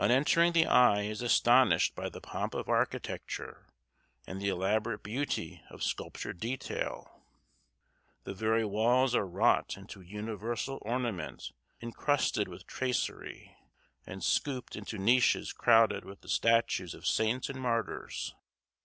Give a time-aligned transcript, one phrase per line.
[0.00, 3.68] On entering the eye is astonished by the pomp of architecture
[4.26, 7.22] and the elaborate beauty of sculptured detail.
[8.24, 13.56] The very walls are wrought into universal ornament encrusted with tracery,
[14.04, 18.34] and scooped into niches crowded with the statues of saints and martyrs.